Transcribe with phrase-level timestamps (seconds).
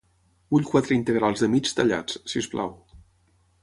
[0.55, 2.77] Vull quatre integrals de mig tallats, sisplau